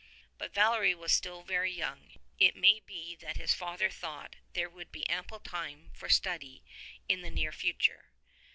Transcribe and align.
But 0.39 0.51
Valery 0.51 0.95
was 0.95 1.11
still 1.11 1.43
very 1.43 1.71
young, 1.71 2.09
and 2.13 2.19
it 2.39 2.55
may 2.55 2.79
be 2.79 3.15
that 3.17 3.37
his 3.37 3.53
father 3.53 3.87
thought 3.91 4.35
there 4.53 4.67
would 4.67 4.91
be 4.91 5.07
ample 5.07 5.39
time 5.39 5.91
for 5.93 6.09
study 6.09 6.63
in 7.07 7.21
the 7.21 7.29
near 7.29 7.51
future. 7.51 8.05